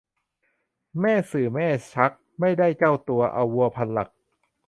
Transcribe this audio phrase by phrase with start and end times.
[0.99, 4.09] แม่สื่อแม่ชัก ไม่ได้เจ้าตัว เอาวัวพันหลัก